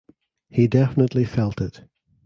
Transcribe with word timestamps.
He 0.49 0.65
definitely 0.67 1.25
felt 1.25 1.61
it. 1.61 1.81